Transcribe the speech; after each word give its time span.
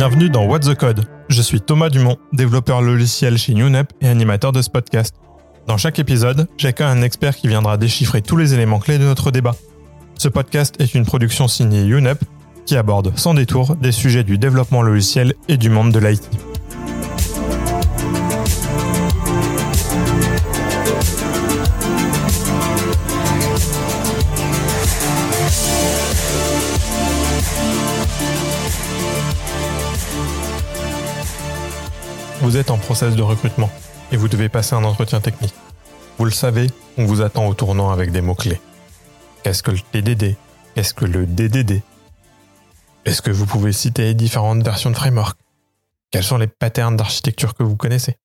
Bienvenue 0.00 0.30
dans 0.30 0.46
What's 0.46 0.66
the 0.66 0.74
Code. 0.74 1.04
Je 1.28 1.42
suis 1.42 1.60
Thomas 1.60 1.90
Dumont, 1.90 2.16
développeur 2.32 2.80
logiciel 2.80 3.36
chez 3.36 3.52
UNEP 3.52 3.92
et 4.00 4.08
animateur 4.08 4.50
de 4.50 4.62
ce 4.62 4.70
podcast. 4.70 5.14
Dans 5.66 5.76
chaque 5.76 5.98
épisode, 5.98 6.48
j'accueille 6.56 6.86
un 6.86 7.02
expert 7.02 7.36
qui 7.36 7.48
viendra 7.48 7.76
déchiffrer 7.76 8.22
tous 8.22 8.38
les 8.38 8.54
éléments 8.54 8.78
clés 8.78 8.96
de 8.96 9.04
notre 9.04 9.30
débat. 9.30 9.54
Ce 10.16 10.28
podcast 10.28 10.76
est 10.78 10.94
une 10.94 11.04
production 11.04 11.48
signée 11.48 11.84
UNEP 11.84 12.24
qui 12.64 12.78
aborde 12.78 13.12
sans 13.18 13.34
détour 13.34 13.76
des 13.76 13.92
sujets 13.92 14.24
du 14.24 14.38
développement 14.38 14.80
logiciel 14.80 15.34
et 15.48 15.58
du 15.58 15.68
monde 15.68 15.92
de 15.92 15.98
l'IT. 15.98 16.30
Vous 32.50 32.56
êtes 32.56 32.72
en 32.72 32.78
process 32.78 33.14
de 33.14 33.22
recrutement 33.22 33.70
et 34.10 34.16
vous 34.16 34.26
devez 34.26 34.48
passer 34.48 34.74
un 34.74 34.82
entretien 34.82 35.20
technique. 35.20 35.54
Vous 36.18 36.24
le 36.24 36.32
savez, 36.32 36.66
on 36.98 37.04
vous 37.04 37.20
attend 37.20 37.46
au 37.46 37.54
tournant 37.54 37.92
avec 37.92 38.10
des 38.10 38.22
mots-clés. 38.22 38.60
Qu'est-ce 39.44 39.62
que 39.62 39.70
le 39.70 39.78
TDD 39.78 40.34
Qu'est-ce 40.74 40.92
que 40.92 41.04
le 41.04 41.26
DDD 41.26 41.80
Est-ce 43.04 43.22
que 43.22 43.30
vous 43.30 43.46
pouvez 43.46 43.70
citer 43.72 44.14
différentes 44.14 44.64
versions 44.64 44.90
de 44.90 44.96
framework? 44.96 45.38
Quels 46.10 46.24
sont 46.24 46.38
les 46.38 46.48
patterns 46.48 46.96
d'architecture 46.96 47.54
que 47.54 47.62
vous 47.62 47.76
connaissez? 47.76 48.16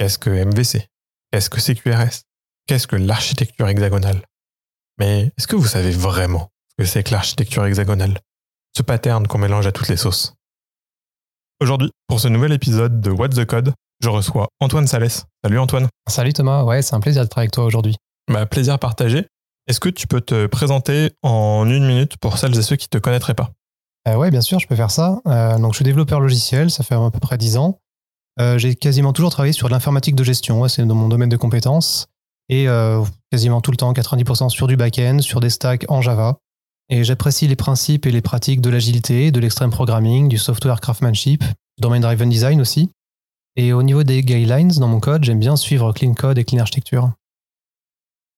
Qu'est-ce 0.00 0.18
que 0.18 0.30
MVC 0.30 0.88
Qu'est-ce 1.30 1.48
que 1.48 1.60
CQRS 1.60 2.24
Qu'est-ce 2.66 2.88
que 2.88 2.96
l'architecture 2.96 3.68
hexagonale? 3.68 4.26
Mais 4.98 5.30
est-ce 5.38 5.46
que 5.46 5.54
vous 5.54 5.68
savez 5.68 5.92
vraiment 5.92 6.50
ce 6.70 6.82
que 6.82 6.84
c'est 6.88 7.04
que 7.04 7.12
l'architecture 7.12 7.64
hexagonale? 7.66 8.18
Ce 8.76 8.82
pattern 8.82 9.28
qu'on 9.28 9.38
mélange 9.38 9.68
à 9.68 9.70
toutes 9.70 9.86
les 9.86 9.96
sauces. 9.96 10.34
Aujourd'hui, 11.60 11.90
pour 12.08 12.20
ce 12.20 12.28
nouvel 12.28 12.52
épisode 12.52 13.00
de 13.00 13.10
What's 13.10 13.36
the 13.36 13.44
Code, 13.44 13.72
je 14.02 14.08
reçois 14.08 14.48
Antoine 14.60 14.86
Salès. 14.86 15.24
Salut 15.44 15.58
Antoine. 15.58 15.88
Salut 16.08 16.32
Thomas, 16.32 16.64
ouais, 16.64 16.82
c'est 16.82 16.94
un 16.94 17.00
plaisir 17.00 17.22
d'être 17.22 17.38
avec 17.38 17.52
toi 17.52 17.64
aujourd'hui. 17.64 17.96
Bah, 18.28 18.46
plaisir 18.46 18.78
partagé. 18.78 19.26
Est-ce 19.68 19.78
que 19.78 19.88
tu 19.88 20.08
peux 20.08 20.20
te 20.20 20.46
présenter 20.46 21.12
en 21.22 21.68
une 21.68 21.86
minute 21.86 22.16
pour 22.16 22.38
celles 22.38 22.56
et 22.58 22.62
ceux 22.62 22.74
qui 22.76 22.88
ne 22.92 22.98
te 22.98 23.02
connaîtraient 23.02 23.34
pas? 23.34 23.50
Euh, 24.08 24.16
Ouais, 24.16 24.32
bien 24.32 24.40
sûr, 24.40 24.58
je 24.58 24.66
peux 24.66 24.74
faire 24.74 24.90
ça. 24.90 25.20
Euh, 25.28 25.56
donc, 25.58 25.72
je 25.72 25.76
suis 25.76 25.84
développeur 25.84 26.18
logiciel, 26.18 26.70
ça 26.70 26.82
fait 26.82 26.96
à 26.96 27.10
peu 27.12 27.20
près 27.20 27.38
10 27.38 27.56
ans. 27.58 27.78
Euh, 28.40 28.58
j'ai 28.58 28.74
quasiment 28.74 29.12
toujours 29.12 29.30
travaillé 29.30 29.52
sur 29.52 29.68
l'informatique 29.68 30.16
de 30.16 30.24
gestion, 30.24 30.66
c'est 30.66 30.84
dans 30.84 30.94
mon 30.96 31.08
domaine 31.08 31.28
de 31.28 31.36
compétences. 31.36 32.08
Et 32.48 32.68
euh, 32.68 33.04
quasiment 33.30 33.60
tout 33.60 33.70
le 33.70 33.76
temps, 33.76 33.92
90% 33.92 34.48
sur 34.48 34.66
du 34.66 34.76
back-end, 34.76 35.20
sur 35.20 35.38
des 35.38 35.50
stacks 35.50 35.84
en 35.88 36.00
Java. 36.02 36.38
Et 36.94 37.04
j'apprécie 37.04 37.48
les 37.48 37.56
principes 37.56 38.04
et 38.04 38.10
les 38.10 38.20
pratiques 38.20 38.60
de 38.60 38.68
l'agilité, 38.68 39.30
de 39.30 39.40
l'extreme 39.40 39.70
programming, 39.70 40.28
du 40.28 40.36
software 40.36 40.78
craftsmanship, 40.78 41.42
domain 41.80 42.00
driven 42.00 42.28
design 42.28 42.60
aussi. 42.60 42.90
Et 43.56 43.72
au 43.72 43.82
niveau 43.82 44.02
des 44.02 44.22
guidelines 44.22 44.72
dans 44.72 44.88
mon 44.88 45.00
code, 45.00 45.24
j'aime 45.24 45.38
bien 45.38 45.56
suivre 45.56 45.94
clean 45.94 46.12
code 46.12 46.36
et 46.36 46.44
clean 46.44 46.58
architecture. 46.58 47.12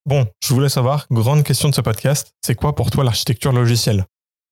Bon, 0.06 0.24
je 0.40 0.54
voulais 0.54 0.68
savoir, 0.68 1.08
grande 1.10 1.42
question 1.42 1.68
de 1.68 1.74
ce 1.74 1.80
podcast, 1.80 2.30
c'est 2.46 2.54
quoi 2.54 2.76
pour 2.76 2.92
toi 2.92 3.02
l'architecture 3.02 3.50
logicielle? 3.50 4.06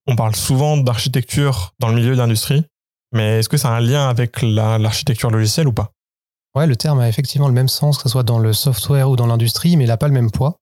On 0.08 0.16
parle 0.16 0.34
souvent 0.34 0.76
d'architecture 0.76 1.72
dans 1.78 1.86
le 1.86 1.94
milieu 1.94 2.14
de 2.14 2.18
l'industrie, 2.18 2.64
mais 3.12 3.38
est-ce 3.38 3.48
que 3.48 3.56
ça 3.56 3.68
a 3.68 3.76
un 3.76 3.80
lien 3.80 4.08
avec 4.08 4.42
l'architecture 4.42 5.30
logicielle 5.30 5.68
ou 5.68 5.72
pas? 5.72 5.92
Ouais, 6.56 6.66
le 6.66 6.74
terme 6.74 6.98
a 6.98 7.08
effectivement 7.08 7.46
le 7.46 7.54
même 7.54 7.68
sens, 7.68 7.98
que 7.98 8.02
ce 8.02 8.08
soit 8.08 8.24
dans 8.24 8.40
le 8.40 8.52
software 8.52 9.08
ou 9.10 9.14
dans 9.14 9.26
l'industrie, 9.26 9.76
mais 9.76 9.84
il 9.84 9.88
n'a 9.88 9.96
pas 9.96 10.08
le 10.08 10.14
même 10.14 10.32
poids. 10.32 10.56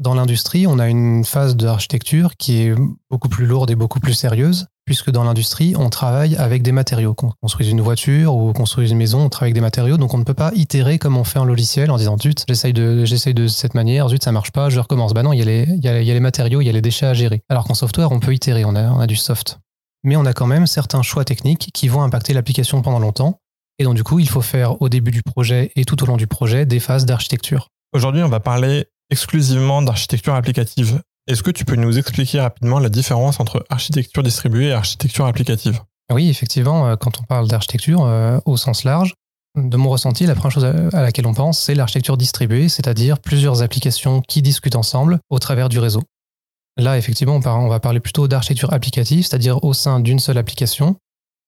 Dans 0.00 0.14
l'industrie, 0.14 0.66
on 0.66 0.80
a 0.80 0.88
une 0.88 1.24
phase 1.24 1.54
d'architecture 1.54 2.36
qui 2.36 2.62
est 2.62 2.74
beaucoup 3.10 3.28
plus 3.28 3.46
lourde 3.46 3.70
et 3.70 3.76
beaucoup 3.76 4.00
plus 4.00 4.12
sérieuse, 4.12 4.66
puisque 4.84 5.12
dans 5.12 5.22
l'industrie, 5.22 5.74
on 5.78 5.88
travaille 5.88 6.34
avec 6.34 6.64
des 6.64 6.72
matériaux. 6.72 7.14
Qu'on 7.14 7.30
construise 7.40 7.68
une 7.68 7.80
voiture 7.80 8.34
ou 8.34 8.52
construise 8.52 8.90
une 8.90 8.98
maison, 8.98 9.20
on 9.20 9.28
travaille 9.28 9.50
avec 9.50 9.54
des 9.54 9.60
matériaux, 9.60 9.96
donc 9.96 10.12
on 10.12 10.18
ne 10.18 10.24
peut 10.24 10.34
pas 10.34 10.50
itérer 10.56 10.98
comme 10.98 11.16
on 11.16 11.22
fait 11.22 11.38
un 11.38 11.44
logiciel 11.44 11.92
en 11.92 11.96
disant 11.96 12.18
zut, 12.18 12.44
j'essaye 12.48 12.72
de, 12.72 13.04
j'essaye 13.04 13.34
de 13.34 13.46
cette 13.46 13.74
manière, 13.74 14.08
zut, 14.08 14.24
ça 14.24 14.32
marche 14.32 14.50
pas, 14.50 14.68
je 14.68 14.80
recommence. 14.80 15.14
Bah 15.14 15.22
non, 15.22 15.32
il 15.32 15.38
y, 15.38 15.42
a 15.42 15.44
les, 15.44 15.64
y 15.64 15.80
y 15.80 15.88
a 15.88 16.14
les 16.14 16.20
matériaux, 16.20 16.60
il 16.60 16.64
y 16.64 16.70
a 16.70 16.72
les 16.72 16.82
déchets 16.82 17.06
à 17.06 17.14
gérer. 17.14 17.42
Alors 17.48 17.64
qu'en 17.64 17.74
software, 17.74 18.10
on 18.10 18.18
peut 18.18 18.34
itérer, 18.34 18.64
on 18.64 18.74
a, 18.74 18.90
on 18.90 18.98
a 18.98 19.06
du 19.06 19.16
soft. 19.16 19.60
Mais 20.02 20.16
on 20.16 20.26
a 20.26 20.32
quand 20.32 20.48
même 20.48 20.66
certains 20.66 21.02
choix 21.02 21.24
techniques 21.24 21.70
qui 21.72 21.86
vont 21.86 22.02
impacter 22.02 22.32
l'application 22.34 22.82
pendant 22.82 22.98
longtemps. 22.98 23.38
Et 23.78 23.84
donc, 23.84 23.94
du 23.94 24.02
coup, 24.02 24.18
il 24.18 24.28
faut 24.28 24.42
faire 24.42 24.82
au 24.82 24.88
début 24.88 25.12
du 25.12 25.22
projet 25.22 25.70
et 25.76 25.84
tout 25.84 26.02
au 26.02 26.06
long 26.06 26.16
du 26.16 26.26
projet 26.26 26.66
des 26.66 26.80
phases 26.80 27.06
d'architecture. 27.06 27.68
Aujourd'hui, 27.92 28.24
on 28.24 28.28
va 28.28 28.40
parler 28.40 28.86
exclusivement 29.14 29.80
d'architecture 29.80 30.34
applicative. 30.34 31.00
Est-ce 31.28 31.44
que 31.44 31.52
tu 31.52 31.64
peux 31.64 31.76
nous 31.76 31.96
expliquer 31.96 32.40
rapidement 32.40 32.80
la 32.80 32.88
différence 32.88 33.38
entre 33.38 33.64
architecture 33.70 34.24
distribuée 34.24 34.66
et 34.66 34.72
architecture 34.72 35.24
applicative? 35.24 35.80
Oui, 36.12 36.28
effectivement, 36.28 36.88
euh, 36.88 36.96
quand 36.96 37.20
on 37.20 37.22
parle 37.22 37.46
d'architecture 37.46 38.04
euh, 38.04 38.38
au 38.44 38.56
sens 38.56 38.82
large, 38.82 39.14
de 39.56 39.76
mon 39.76 39.88
ressenti, 39.88 40.26
la 40.26 40.34
première 40.34 40.50
chose 40.50 40.64
à 40.64 41.00
laquelle 41.00 41.28
on 41.28 41.32
pense, 41.32 41.60
c'est 41.60 41.76
l'architecture 41.76 42.16
distribuée, 42.16 42.68
c'est-à-dire 42.68 43.20
plusieurs 43.20 43.62
applications 43.62 44.20
qui 44.20 44.42
discutent 44.42 44.74
ensemble 44.74 45.20
au 45.30 45.38
travers 45.38 45.68
du 45.68 45.78
réseau. 45.78 46.02
Là, 46.76 46.98
effectivement, 46.98 47.36
on 47.36 47.68
va 47.68 47.78
parler 47.78 48.00
plutôt 48.00 48.26
d'architecture 48.26 48.72
applicative, 48.72 49.24
c'est-à-dire 49.24 49.62
au 49.62 49.72
sein 49.72 50.00
d'une 50.00 50.18
seule 50.18 50.38
application, 50.38 50.96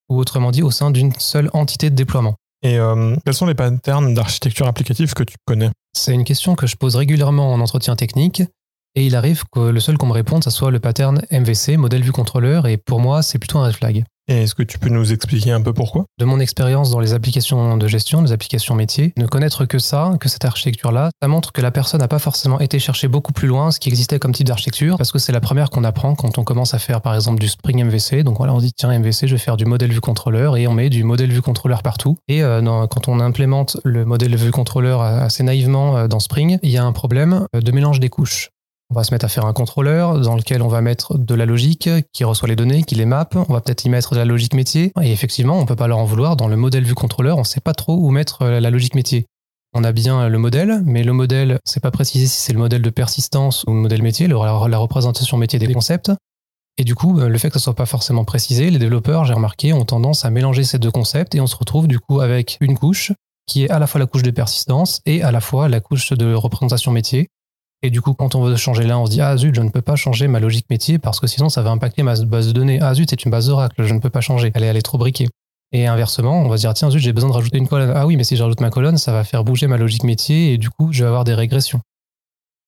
ou 0.09 0.19
autrement 0.21 0.53
dit, 0.53 0.63
au 0.63 0.71
sein 0.71 0.93
d'une 0.93 1.13
seule 1.19 1.51
entité 1.53 1.91
de 1.91 1.97
déploiement. 1.97 2.37
Et 2.63 2.79
euh, 2.79 3.15
quels 3.25 3.35
sont 3.35 3.47
les 3.47 3.55
patterns 3.55 4.15
d'architecture 4.15 4.67
applicative 4.67 5.15
que 5.15 5.23
tu 5.23 5.37
connais? 5.47 5.71
C'est 5.93 6.15
une 6.15 6.25
question 6.25 6.55
que 6.55 6.67
je 6.67 6.77
pose 6.77 6.97
régulièrement 6.97 7.53
en 7.53 7.61
entretien 7.61 7.97
technique. 7.97 8.43
Et 8.97 9.05
il 9.05 9.15
arrive 9.15 9.45
que 9.53 9.61
le 9.61 9.79
seul 9.79 9.99
qu'on 9.99 10.07
me 10.07 10.13
réponde, 10.13 10.43
ça 10.43 10.51
soit 10.51 10.71
le 10.71 10.81
pattern 10.81 11.21
MVC, 11.31 11.77
modèle 11.77 12.03
vue 12.03 12.13
contrôleur, 12.13 12.67
et 12.67 12.79
pour 12.79 12.99
moi, 12.99 13.21
c'est 13.21 13.39
plutôt 13.39 13.59
un 13.59 13.67
red 13.67 13.75
flag. 13.75 14.05
Et 14.29 14.43
est-ce 14.43 14.55
que 14.55 14.63
tu 14.63 14.79
peux 14.79 14.89
nous 14.89 15.13
expliquer 15.13 15.53
un 15.53 15.61
peu 15.61 15.75
pourquoi? 15.75 16.07
De 16.19 16.25
mon 16.25 16.41
expérience 16.41 16.91
dans 16.91 16.99
les 16.99 17.13
applications 17.13 17.77
de 17.77 17.87
gestion, 17.87 18.23
les 18.23 18.33
applications 18.33 18.75
métiers, 18.75 19.13
ne 19.19 19.27
connaître 19.27 19.67
que 19.67 19.79
ça, 19.79 20.15
que 20.19 20.31
cette 20.31 20.47
architecture-là, 20.47 21.11
ça 21.23 21.29
montre 21.29 21.53
que 21.53 21.61
la 21.61 21.71
personne 21.71 22.01
n'a 22.01 22.09
pas 22.09 22.19
forcément 22.19 22.59
été 22.59 22.79
chercher 22.79 23.07
beaucoup 23.07 23.33
plus 23.33 23.47
loin 23.47 23.71
ce 23.71 23.79
qui 23.79 23.91
existait 23.91 24.19
comme 24.19 24.33
type 24.33 24.49
d'architecture, 24.49 24.97
parce 24.97 25.13
que 25.13 25.19
c'est 25.19 25.31
la 25.31 25.41
première 25.41 25.69
qu'on 25.69 25.85
apprend 25.85 26.15
quand 26.15 26.39
on 26.39 26.45
commence 26.45 26.73
à 26.73 26.79
faire 26.79 27.03
par 27.03 27.15
exemple 27.15 27.39
du 27.39 27.49
Spring 27.49 27.85
MVC. 27.85 28.25
Donc 28.25 28.39
voilà, 28.39 28.55
on 28.55 28.59
dit 28.59 28.73
tiens 28.75 28.99
MVC, 28.99 29.29
je 29.29 29.35
vais 29.35 29.39
faire 29.39 29.59
du 29.59 29.67
modèle 29.67 29.93
vue 29.93 30.01
contrôleur, 30.01 30.57
et 30.57 30.67
on 30.67 30.73
met 30.73 30.89
du 30.89 31.05
modèle 31.05 31.31
vue 31.31 31.43
contrôleur 31.43 31.83
partout. 31.83 32.17
Et 32.29 32.43
euh, 32.43 32.63
quand 32.87 33.09
on 33.09 33.21
implémente 33.21 33.77
le 33.85 34.07
modèle 34.07 34.35
vue 34.37 34.51
contrôleur 34.51 35.03
assez 35.03 35.43
naïvement 35.43 35.99
euh, 35.99 36.09
dans 36.09 36.19
Spring, 36.19 36.59
il 36.63 36.71
y 36.71 36.79
a 36.79 36.85
un 36.85 36.93
problème 36.93 37.47
de 37.53 37.73
mélange 37.73 38.01
des 38.01 38.09
couches. 38.09 38.51
On 38.91 38.95
va 38.95 39.03
se 39.03 39.13
mettre 39.13 39.25
à 39.25 39.29
faire 39.29 39.47
un 39.47 39.53
contrôleur 39.53 40.21
dans 40.21 40.37
lequel 40.37 40.63
on 40.63 40.69
va 40.69 40.81
mettre 40.81 41.19
de 41.19 41.35
la 41.35 41.45
logique 41.45 41.91
qui 42.13 42.23
reçoit 42.23 42.49
les 42.49 42.55
données, 42.55 42.85
qui 42.85 42.95
les 42.95 43.05
map. 43.05 43.29
On 43.35 43.53
va 43.53 43.61
peut-être 43.61 43.85
y 43.85 43.89
mettre 43.89 44.15
de 44.15 44.19
la 44.19 44.25
logique 44.25 44.55
métier. 44.55 44.93
Et 45.03 45.11
effectivement, 45.11 45.59
on 45.59 45.67
peut 45.67 45.75
pas 45.75 45.89
leur 45.89 45.99
en 45.99 46.05
vouloir. 46.05 46.37
Dans 46.37 46.47
le 46.47 46.57
modèle 46.57 46.85
vue 46.85 46.95
contrôleur, 46.95 47.37
on 47.37 47.45
sait 47.45 47.61
pas 47.61 47.75
trop 47.75 47.97
où 47.97 48.11
mettre 48.11 48.43
euh, 48.43 48.61
la 48.61 48.71
logique 48.71 48.95
métier. 48.95 49.27
On 49.75 49.83
a 49.83 49.93
bien 49.93 50.29
le 50.29 50.39
modèle, 50.39 50.83
mais 50.87 51.03
le 51.03 51.13
modèle, 51.13 51.59
c'est 51.65 51.83
pas 51.83 51.91
précisé 51.91 52.27
si 52.27 52.41
c'est 52.41 52.53
le 52.53 52.59
modèle 52.59 52.81
de 52.81 52.91
persistance 52.91 53.65
ou 53.67 53.73
le 53.73 53.81
modèle 53.81 54.03
métier, 54.03 54.27
la 54.29 54.79
représentation 54.79 55.37
métier 55.37 55.59
des 55.59 55.71
concepts. 55.73 56.11
Et 56.79 56.85
du 56.85 56.95
coup, 56.95 57.19
le 57.19 57.39
fait 57.39 57.49
que 57.49 57.59
ça 57.59 57.65
soit 57.65 57.75
pas 57.75 57.85
forcément 57.85 58.25
précisé, 58.25 58.71
les 58.71 58.79
développeurs, 58.79 59.25
j'ai 59.25 59.35
remarqué, 59.35 59.73
ont 59.73 59.85
tendance 59.85 60.25
à 60.25 60.31
mélanger 60.31 60.65
ces 60.65 60.79
deux 60.79 60.91
concepts 60.91 61.35
et 61.35 61.41
on 61.41 61.47
se 61.47 61.57
retrouve 61.57 61.89
du 61.89 61.99
coup 61.99 62.21
avec 62.21 62.57
une 62.61 62.79
couche 62.79 63.13
qui 63.47 63.65
est 63.65 63.71
à 63.71 63.79
la 63.79 63.87
fois 63.87 63.99
la 63.99 64.07
couche 64.07 64.23
de 64.23 64.31
persistance 64.31 65.01
et 65.07 65.23
à 65.23 65.31
la 65.31 65.41
fois 65.41 65.69
la 65.69 65.81
couche 65.81 66.13
de 66.13 66.35
représentation 66.35 66.93
métier. 66.93 67.29
Et 67.87 67.91
du 67.91 68.01
coup, 68.01 68.15
quand 68.15 68.35
on 68.35 68.43
veut 68.43 68.57
changer 68.57 68.83
là, 68.83 68.99
on 68.99 69.07
se 69.07 69.13
dit 69.13 69.21
Ah 69.21 69.37
zut, 69.37 69.55
je 69.55 69.61
ne 69.61 69.69
peux 69.69 69.81
pas 69.81 69.95
changer 69.95 70.27
ma 70.27 70.41
logique 70.41 70.67
métier 70.69 70.99
parce 70.99 71.21
que 71.21 71.29
sinon 71.29 71.49
ça 71.49 71.63
va 71.63 71.71
impacter 71.71 72.03
ma 72.03 72.17
base 72.17 72.49
de 72.49 72.53
données. 72.53 72.81
Ah 72.83 72.93
zut, 72.95 73.09
c'est 73.09 73.25
une 73.25 73.31
base 73.31 73.49
Oracle, 73.49 73.85
je 73.85 73.95
ne 73.95 74.01
peux 74.01 74.11
pas 74.11 74.21
changer. 74.21 74.51
Elle 74.57 74.65
est, 74.65 74.67
elle 74.67 74.83
trop 74.83 74.99
briquée. 74.99 75.29
Et 75.71 75.87
inversement, 75.87 76.43
on 76.43 76.49
va 76.49 76.57
se 76.57 76.63
dire 76.63 76.75
Tiens, 76.75 76.91
zut, 76.91 77.01
j'ai 77.01 77.13
besoin 77.13 77.31
de 77.31 77.35
rajouter 77.35 77.59
une 77.59 77.69
colonne. 77.69 77.93
Ah 77.95 78.05
oui, 78.05 78.17
mais 78.17 78.25
si 78.25 78.35
j'ajoute 78.35 78.61
ma 78.61 78.71
colonne, 78.71 78.99
ça 78.99 79.13
va 79.13 79.23
faire 79.23 79.45
bouger 79.45 79.69
ma 79.69 79.77
logique 79.77 80.03
métier 80.03 80.53
et 80.53 80.59
du 80.59 80.69
coup, 80.69 80.93
je 80.93 81.05
vais 81.05 81.07
avoir 81.07 81.23
des 81.23 81.35
régressions. 81.35 81.81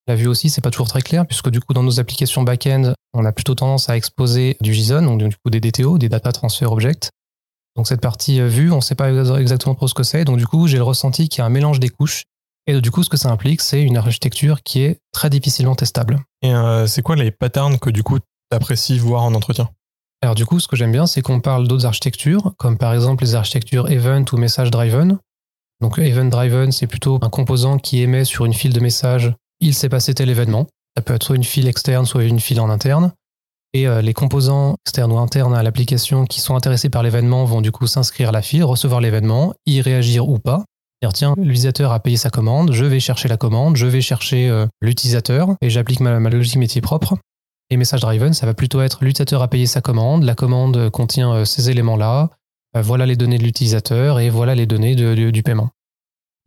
La 0.07 0.15
vue 0.15 0.28
aussi, 0.28 0.51
c'est 0.51 0.61
pas 0.61 0.71
toujours 0.71 0.87
très 0.87 1.03
clair 1.03 1.27
puisque 1.27 1.51
du 1.51 1.59
coup, 1.59 1.73
dans 1.73 1.83
nos 1.83 1.99
applications 1.99 2.45
back-end, 2.45 2.93
on 3.12 3.25
a 3.25 3.33
plutôt 3.33 3.57
tendance 3.57 3.89
à 3.89 3.97
exposer 3.97 4.57
du 4.60 4.72
JSON, 4.72 5.03
donc 5.03 5.19
du 5.19 5.37
coup 5.37 5.51
des 5.51 5.59
DTO, 5.59 5.98
des 5.98 6.09
Data 6.09 6.31
Transfer 6.31 6.71
Objects. 6.71 7.10
Donc 7.75 7.89
cette 7.89 8.01
partie 8.01 8.41
euh, 8.41 8.47
vue, 8.47 8.71
on 8.71 8.77
ne 8.77 8.81
sait 8.83 8.95
pas 8.95 9.10
exactement 9.41 9.75
trop 9.75 9.89
ce 9.89 9.95
que 9.95 10.04
c'est. 10.04 10.25
Donc 10.25 10.37
du 10.39 10.47
coup, 10.47 10.69
j'ai 10.69 10.77
le 10.77 10.84
ressenti 10.84 11.28
qu'il 11.28 11.41
y 11.41 11.42
a 11.42 11.47
un 11.47 11.51
mélange 11.51 11.81
des 11.81 11.89
couches 11.89 12.22
et 12.68 12.78
du 12.82 12.91
coup, 12.91 13.03
ce 13.03 13.09
que 13.09 13.16
ça 13.16 13.30
implique, 13.30 13.62
c'est 13.62 13.82
une 13.82 13.97
architecture 13.97 14.62
qui 14.62 14.82
est 14.82 15.00
très 15.10 15.30
difficilement 15.30 15.74
testable. 15.74 16.20
Et 16.42 16.54
euh, 16.54 16.86
c'est 16.86 17.00
quoi 17.00 17.16
les 17.16 17.30
patterns 17.30 17.78
que 17.78 17.88
du 17.88 18.03
coup, 18.03 18.18
tu 18.18 18.26
apprécies 18.50 18.98
voir 18.98 19.22
en 19.22 19.34
entretien? 19.34 19.70
Alors 20.20 20.34
du 20.34 20.44
coup, 20.44 20.60
ce 20.60 20.68
que 20.68 20.76
j'aime 20.76 20.92
bien, 20.92 21.06
c'est 21.06 21.22
qu'on 21.22 21.41
parle 21.41 21.66
d'autres 21.66 21.86
architectures, 21.86 22.53
comme 22.59 22.76
par 22.76 22.92
exemple 22.92 23.24
les 23.24 23.34
architectures 23.34 23.91
event 23.91 24.24
ou 24.32 24.36
message 24.36 24.70
driven. 24.70 25.18
Donc 25.80 25.98
event 25.98 26.26
driven, 26.26 26.70
c'est 26.70 26.86
plutôt 26.86 27.18
un 27.22 27.30
composant 27.30 27.78
qui 27.78 28.03
émet 28.03 28.26
sur 28.26 28.44
une 28.44 28.53
file 28.53 28.74
de 28.74 28.80
messages, 28.80 29.32
il 29.60 29.74
s'est 29.74 29.88
passé 29.88 30.12
tel 30.12 30.28
événement. 30.28 30.66
Ça 30.94 31.03
peut 31.03 31.15
être 31.15 31.22
soit 31.22 31.36
une 31.36 31.44
file 31.44 31.68
externe, 31.68 32.04
soit 32.04 32.24
une 32.24 32.41
file 32.41 32.60
en 32.60 32.68
interne. 32.68 33.12
Et 33.72 33.86
euh, 33.86 34.03
les 34.03 34.12
composants 34.12 34.76
externes 34.84 35.12
ou 35.12 35.18
internes 35.18 35.54
à 35.54 35.62
l'application 35.62 36.26
qui 36.26 36.42
sont 36.42 36.54
intéressés 36.54 36.91
par 36.91 37.03
l'événement 37.03 37.47
vont 37.47 37.62
du 37.62 37.72
coup 37.72 37.86
s'inscrire 37.86 38.28
à 38.28 38.32
la 38.32 38.42
file, 38.42 38.65
recevoir 38.65 39.00
l'événement, 39.00 39.54
y 39.65 39.80
réagir 39.80 40.28
ou 40.28 40.38
pas, 40.38 40.65
dire 41.03 41.12
tiens, 41.12 41.34
l'utilisateur 41.36 41.92
a 41.92 42.00
payé 42.00 42.16
sa 42.16 42.30
commande, 42.30 42.72
je 42.72 42.84
vais 42.84 43.00
chercher 43.00 43.28
la 43.28 43.36
commande, 43.36 43.77
je 43.77 43.86
vais 43.86 44.00
chercher 44.00 44.48
euh, 44.48 44.66
l'utilisateur 44.80 45.50
et 45.60 45.71
j'applique 45.71 46.00
ma, 46.00 46.18
logique 46.18 46.56
métier 46.56 46.80
propre. 46.80 47.16
Et 47.71 47.77
message 47.77 48.00
driven, 48.00 48.33
ça 48.33 48.47
va 48.47 48.54
plutôt 48.54 48.80
être 48.80 49.04
l'utilisateur 49.04 49.42
a 49.42 49.48
payé 49.48 49.66
sa 49.66 49.80
commande, 49.80 50.24
la 50.24 50.34
commande 50.34 50.91
contient 50.91 51.33
euh, 51.33 51.45
ces 51.45 51.71
éléments-là, 51.71 52.30
euh, 52.77 52.83
voilà 52.83 53.06
les 53.06 53.16
données 53.16 53.39
de 53.39 53.45
l'utilisateur 53.45 54.18
et 54.18 54.30
voilà 54.30 54.54
les 54.54 54.66
données 54.66 54.97
du 54.97 55.42
paiement. 55.42 55.71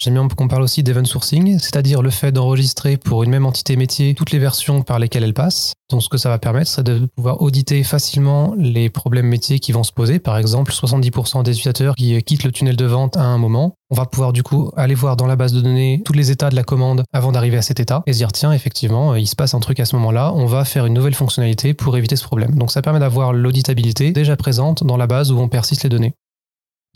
J'aime 0.03 0.15
bien 0.15 0.27
qu'on 0.29 0.47
parle 0.47 0.63
aussi 0.63 0.81
d'event 0.81 1.05
sourcing, 1.05 1.59
c'est-à-dire 1.59 2.01
le 2.01 2.09
fait 2.09 2.31
d'enregistrer 2.31 2.97
pour 2.97 3.21
une 3.21 3.29
même 3.29 3.45
entité 3.45 3.75
métier 3.75 4.15
toutes 4.15 4.31
les 4.31 4.39
versions 4.39 4.81
par 4.81 4.97
lesquelles 4.97 5.23
elle 5.23 5.35
passe. 5.35 5.73
Donc 5.91 6.01
ce 6.01 6.09
que 6.09 6.17
ça 6.17 6.29
va 6.29 6.39
permettre, 6.39 6.71
c'est 6.71 6.81
de 6.81 7.07
pouvoir 7.15 7.39
auditer 7.43 7.83
facilement 7.83 8.55
les 8.57 8.89
problèmes 8.89 9.27
métiers 9.27 9.59
qui 9.59 9.71
vont 9.71 9.83
se 9.83 9.91
poser. 9.91 10.17
Par 10.17 10.39
exemple, 10.39 10.71
70% 10.71 11.43
des 11.43 11.51
utilisateurs 11.51 11.93
qui 11.93 12.19
quittent 12.23 12.43
le 12.43 12.51
tunnel 12.51 12.77
de 12.77 12.85
vente 12.85 13.15
à 13.15 13.25
un 13.25 13.37
moment. 13.37 13.75
On 13.91 13.95
va 13.95 14.07
pouvoir 14.07 14.33
du 14.33 14.41
coup 14.41 14.71
aller 14.75 14.95
voir 14.95 15.17
dans 15.17 15.27
la 15.27 15.35
base 15.35 15.53
de 15.53 15.61
données 15.61 16.01
tous 16.03 16.13
les 16.13 16.31
états 16.31 16.49
de 16.49 16.55
la 16.55 16.63
commande 16.63 17.03
avant 17.13 17.31
d'arriver 17.31 17.57
à 17.57 17.61
cet 17.61 17.79
état 17.79 18.01
et 18.07 18.13
se 18.13 18.17
dire 18.17 18.31
tiens 18.31 18.53
effectivement 18.53 19.13
il 19.13 19.27
se 19.27 19.35
passe 19.35 19.53
un 19.53 19.59
truc 19.59 19.79
à 19.79 19.85
ce 19.85 19.95
moment-là, 19.97 20.33
on 20.33 20.47
va 20.47 20.65
faire 20.65 20.87
une 20.87 20.95
nouvelle 20.95 21.13
fonctionnalité 21.13 21.75
pour 21.75 21.95
éviter 21.95 22.15
ce 22.15 22.23
problème. 22.23 22.55
Donc 22.55 22.71
ça 22.71 22.81
permet 22.81 22.99
d'avoir 22.99 23.33
l'auditabilité 23.33 24.13
déjà 24.13 24.35
présente 24.35 24.83
dans 24.83 24.97
la 24.97 25.05
base 25.05 25.31
où 25.31 25.37
on 25.37 25.47
persiste 25.47 25.83
les 25.83 25.89
données. 25.89 26.15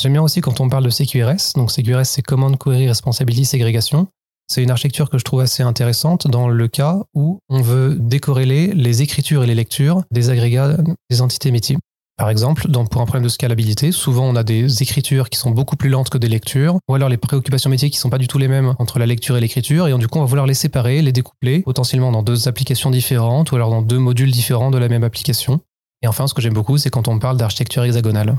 J'aime 0.01 0.13
bien 0.13 0.21
aussi 0.21 0.41
quand 0.41 0.59
on 0.59 0.69
parle 0.69 0.83
de 0.83 0.89
CQRS. 0.89 1.53
Donc 1.55 1.71
CQRS, 1.71 2.05
c'est 2.05 2.21
Command 2.21 2.57
Query 2.57 2.87
Responsibility 2.87 3.45
Segregation. 3.45 4.07
C'est 4.47 4.61
une 4.61 4.69
architecture 4.69 5.09
que 5.09 5.17
je 5.17 5.23
trouve 5.23 5.39
assez 5.39 5.63
intéressante 5.63 6.27
dans 6.27 6.47
le 6.47 6.67
cas 6.67 6.99
où 7.13 7.39
on 7.49 7.61
veut 7.61 7.97
décorréler 7.99 8.67
les 8.73 9.01
écritures 9.01 9.43
et 9.43 9.47
les 9.47 9.55
lectures 9.55 10.03
des 10.11 10.29
agrégats 10.29 10.77
des 11.09 11.21
entités 11.21 11.49
métiers. 11.49 11.77
Par 12.17 12.29
exemple, 12.29 12.69
pour 12.69 13.01
un 13.01 13.05
problème 13.05 13.23
de 13.23 13.29
scalabilité, 13.29 13.91
souvent 13.91 14.25
on 14.25 14.35
a 14.35 14.43
des 14.43 14.83
écritures 14.83 15.29
qui 15.29 15.39
sont 15.39 15.51
beaucoup 15.51 15.75
plus 15.75 15.89
lentes 15.89 16.09
que 16.09 16.17
des 16.17 16.29
lectures, 16.29 16.77
ou 16.87 16.95
alors 16.95 17.09
les 17.09 17.17
préoccupations 17.17 17.69
métiers 17.69 17.89
qui 17.89 17.97
ne 17.97 18.01
sont 18.01 18.09
pas 18.09 18.19
du 18.19 18.27
tout 18.27 18.37
les 18.37 18.47
mêmes 18.47 18.73
entre 18.79 18.99
la 18.99 19.05
lecture 19.05 19.35
et 19.35 19.41
l'écriture, 19.41 19.87
et 19.87 19.97
du 19.97 20.07
coup 20.07 20.19
on 20.19 20.21
va 20.21 20.27
vouloir 20.27 20.45
les 20.45 20.53
séparer, 20.53 21.01
les 21.01 21.11
découpler, 21.11 21.59
potentiellement 21.61 22.13
dans 22.13 22.23
deux 22.23 22.47
applications 22.47 22.89
différentes, 22.89 23.51
ou 23.51 23.55
alors 23.55 23.69
dans 23.69 23.81
deux 23.81 23.99
modules 23.99 24.31
différents 24.31 24.71
de 24.71 24.77
la 24.77 24.87
même 24.87 25.03
application. 25.03 25.59
Et 26.03 26.07
enfin, 26.07 26.27
ce 26.27 26.33
que 26.33 26.41
j'aime 26.41 26.53
beaucoup, 26.53 26.77
c'est 26.77 26.89
quand 26.89 27.09
on 27.09 27.19
parle 27.19 27.35
d'architecture 27.35 27.83
hexagonale. 27.83 28.37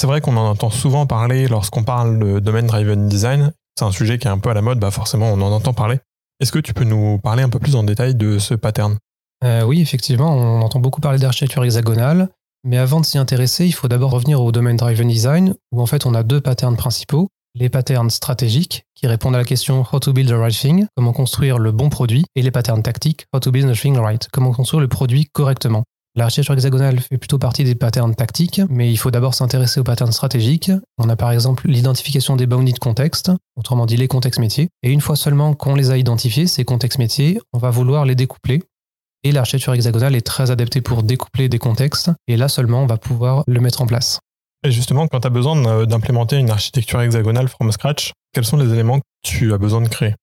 C'est 0.00 0.06
vrai 0.06 0.20
qu'on 0.20 0.36
en 0.36 0.50
entend 0.50 0.70
souvent 0.70 1.06
parler 1.06 1.46
lorsqu'on 1.48 1.84
parle 1.84 2.18
de 2.18 2.38
domaine 2.40 2.66
driven 2.66 3.08
design. 3.08 3.52
C'est 3.78 3.84
un 3.84 3.92
sujet 3.92 4.18
qui 4.18 4.26
est 4.26 4.30
un 4.30 4.38
peu 4.38 4.50
à 4.50 4.54
la 4.54 4.62
mode, 4.62 4.78
bah 4.78 4.90
forcément 4.90 5.26
on 5.26 5.40
en 5.40 5.52
entend 5.52 5.72
parler. 5.72 5.98
Est-ce 6.40 6.52
que 6.52 6.58
tu 6.58 6.74
peux 6.74 6.84
nous 6.84 7.18
parler 7.18 7.42
un 7.42 7.48
peu 7.48 7.58
plus 7.58 7.76
en 7.76 7.84
détail 7.84 8.14
de 8.14 8.38
ce 8.38 8.54
pattern? 8.54 8.98
Euh, 9.44 9.62
Oui, 9.64 9.80
effectivement, 9.80 10.34
on 10.34 10.62
entend 10.62 10.80
beaucoup 10.80 11.00
parler 11.00 11.18
d'architecture 11.18 11.64
hexagonale. 11.64 12.28
Mais 12.64 12.78
avant 12.78 13.00
de 13.00 13.04
s'y 13.04 13.18
intéresser, 13.18 13.66
il 13.66 13.72
faut 13.72 13.88
d'abord 13.88 14.10
revenir 14.10 14.42
au 14.42 14.50
domaine 14.50 14.76
driven 14.76 15.06
design, 15.06 15.54
où 15.70 15.82
en 15.82 15.86
fait 15.86 16.06
on 16.06 16.14
a 16.14 16.22
deux 16.22 16.40
patterns 16.40 16.76
principaux. 16.76 17.28
Les 17.56 17.68
patterns 17.68 18.10
stratégiques, 18.10 18.84
qui 18.96 19.06
répondent 19.06 19.36
à 19.36 19.38
la 19.38 19.44
question 19.44 19.84
How 19.92 20.00
to 20.00 20.12
build 20.12 20.28
the 20.28 20.34
right 20.34 20.52
thing, 20.54 20.86
comment 20.96 21.12
construire 21.12 21.58
le 21.58 21.70
bon 21.70 21.88
produit, 21.88 22.24
et 22.34 22.42
les 22.42 22.50
patterns 22.50 22.82
tactiques, 22.82 23.26
How 23.32 23.38
to 23.40 23.52
build 23.52 23.70
the 23.72 23.78
thing 23.78 23.96
right, 23.96 24.26
comment 24.32 24.52
construire 24.52 24.80
le 24.80 24.88
produit 24.88 25.26
correctement. 25.32 25.84
L'architecture 26.16 26.54
hexagonale 26.54 27.00
fait 27.00 27.18
plutôt 27.18 27.38
partie 27.38 27.64
des 27.64 27.74
patterns 27.74 28.14
tactiques, 28.14 28.60
mais 28.68 28.88
il 28.88 28.96
faut 28.96 29.10
d'abord 29.10 29.34
s'intéresser 29.34 29.80
aux 29.80 29.84
patterns 29.84 30.12
stratégiques. 30.12 30.70
On 30.96 31.08
a 31.08 31.16
par 31.16 31.32
exemple 31.32 31.66
l'identification 31.66 32.36
des 32.36 32.46
bounded 32.46 32.78
contextes, 32.78 33.32
autrement 33.56 33.84
dit 33.84 33.96
les 33.96 34.06
contextes 34.06 34.38
métiers. 34.38 34.68
Et 34.84 34.92
une 34.92 35.00
fois 35.00 35.16
seulement 35.16 35.54
qu'on 35.54 35.74
les 35.74 35.90
a 35.90 35.98
identifiés, 35.98 36.46
ces 36.46 36.64
contextes 36.64 37.00
métiers, 37.00 37.40
on 37.52 37.58
va 37.58 37.70
vouloir 37.70 38.04
les 38.04 38.14
découpler. 38.14 38.62
Et 39.24 39.32
l'architecture 39.32 39.74
hexagonale 39.74 40.14
est 40.14 40.24
très 40.24 40.52
adaptée 40.52 40.82
pour 40.82 41.02
découpler 41.02 41.48
des 41.48 41.58
contextes. 41.58 42.12
Et 42.28 42.36
là 42.36 42.46
seulement, 42.46 42.84
on 42.84 42.86
va 42.86 42.96
pouvoir 42.96 43.42
le 43.48 43.58
mettre 43.58 43.82
en 43.82 43.86
place. 43.86 44.20
Et 44.64 44.70
justement, 44.70 45.08
quand 45.08 45.18
tu 45.18 45.26
as 45.26 45.30
besoin 45.30 45.84
d'implémenter 45.84 46.36
une 46.36 46.50
architecture 46.50 47.00
hexagonale 47.00 47.48
from 47.48 47.72
scratch, 47.72 48.12
quels 48.32 48.44
sont 48.44 48.56
les 48.56 48.72
éléments 48.72 49.00
que 49.00 49.04
tu 49.24 49.52
as 49.52 49.58
besoin 49.58 49.80
de 49.80 49.88
créer? 49.88 50.14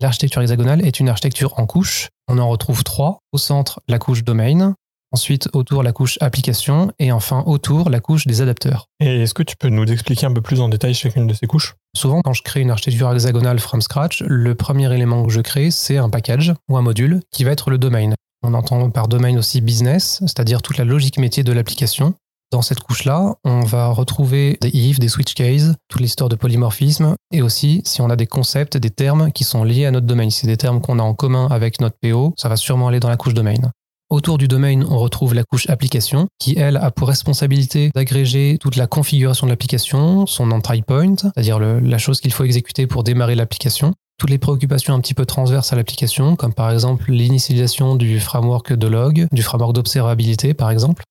L'architecture 0.00 0.40
hexagonale 0.40 0.84
est 0.86 0.98
une 0.98 1.10
architecture 1.10 1.58
en 1.58 1.66
couches. 1.66 2.08
On 2.26 2.38
en 2.38 2.48
retrouve 2.48 2.84
trois. 2.84 3.18
Au 3.32 3.38
centre, 3.38 3.80
la 3.86 3.98
couche 3.98 4.24
domain, 4.24 4.74
ensuite 5.16 5.48
autour 5.54 5.82
la 5.82 5.92
couche 5.92 6.18
application 6.20 6.92
et 6.98 7.10
enfin 7.10 7.42
autour 7.46 7.88
la 7.88 8.00
couche 8.00 8.26
des 8.26 8.42
adapteurs. 8.42 8.90
Et 9.00 9.22
est-ce 9.22 9.32
que 9.32 9.42
tu 9.42 9.56
peux 9.56 9.70
nous 9.70 9.86
expliquer 9.86 10.26
un 10.26 10.32
peu 10.34 10.42
plus 10.42 10.60
en 10.60 10.68
détail 10.68 10.92
chacune 10.92 11.26
de 11.26 11.32
ces 11.32 11.46
couches? 11.46 11.74
Souvent, 11.96 12.20
quand 12.20 12.34
je 12.34 12.42
crée 12.42 12.60
une 12.60 12.70
architecture 12.70 13.10
hexagonale 13.10 13.58
from 13.58 13.80
scratch, 13.80 14.22
le 14.26 14.54
premier 14.54 14.92
élément 14.92 15.24
que 15.24 15.32
je 15.32 15.40
crée, 15.40 15.70
c'est 15.70 15.96
un 15.96 16.10
package 16.10 16.52
ou 16.68 16.76
un 16.76 16.82
module 16.82 17.20
qui 17.32 17.44
va 17.44 17.52
être 17.52 17.70
le 17.70 17.78
domain. 17.78 18.10
On 18.42 18.52
entend 18.52 18.90
par 18.90 19.08
domain 19.08 19.34
aussi 19.38 19.62
business, 19.62 20.18
c'est-à-dire 20.20 20.60
toute 20.60 20.76
la 20.76 20.84
logique 20.84 21.18
métier 21.18 21.42
de 21.42 21.52
l'application. 21.52 22.12
Dans 22.52 22.60
cette 22.60 22.80
couche-là, 22.80 23.36
on 23.42 23.60
va 23.60 23.88
retrouver 23.88 24.58
des 24.60 24.68
if, 24.68 24.98
des 24.98 25.08
switch 25.08 25.32
cases, 25.32 25.72
toute 25.88 26.02
l'histoire 26.02 26.28
de 26.28 26.36
polymorphisme, 26.36 27.16
et 27.32 27.40
aussi 27.40 27.80
si 27.86 28.02
on 28.02 28.10
a 28.10 28.16
des 28.16 28.26
concepts, 28.26 28.76
des 28.76 28.90
termes 28.90 29.32
qui 29.32 29.44
sont 29.44 29.64
liés 29.64 29.86
à 29.86 29.90
notre 29.90 30.06
domaine. 30.06 30.30
Si 30.30 30.40
c'est 30.40 30.46
des 30.46 30.58
termes 30.58 30.82
qu'on 30.82 30.98
a 30.98 31.02
en 31.02 31.14
commun 31.14 31.48
avec 31.50 31.80
notre 31.80 31.96
PO, 32.02 32.34
ça 32.36 32.50
va 32.50 32.56
sûrement 32.56 32.88
aller 32.88 33.00
dans 33.00 33.08
la 33.08 33.16
couche 33.16 33.32
domain. 33.32 33.54
Autour 34.08 34.38
du 34.38 34.46
domaine, 34.46 34.84
on 34.88 34.98
retrouve 34.98 35.34
la 35.34 35.42
couche 35.42 35.68
application 35.68 36.28
qui, 36.38 36.56
elle, 36.56 36.76
a 36.76 36.92
pour 36.92 37.08
responsabilité 37.08 37.90
d'agréger 37.92 38.56
toute 38.60 38.76
la 38.76 38.86
configuration 38.86 39.48
de 39.48 39.50
l'application, 39.50 40.26
son 40.26 40.52
entry 40.52 40.82
point, 40.82 41.16
c'est-à-dire 41.16 41.58
la 41.58 41.98
chose 41.98 42.20
qu'il 42.20 42.32
faut 42.32 42.44
exécuter 42.44 42.86
pour 42.86 43.02
démarrer 43.02 43.34
l'application, 43.34 43.94
toutes 44.16 44.30
les 44.30 44.38
préoccupations 44.38 44.94
un 44.94 45.00
petit 45.00 45.14
peu 45.14 45.26
transverses 45.26 45.72
à 45.72 45.76
l'application, 45.76 46.36
comme 46.36 46.54
par 46.54 46.70
exemple 46.70 47.10
l'initialisation 47.10 47.96
du 47.96 48.20
framework 48.20 48.72
de 48.72 48.86
log, 48.86 49.26
du 49.32 49.42
framework 49.42 49.72
d'observabilité 49.72 50.54
par 50.54 50.70
exemple, 50.70 51.02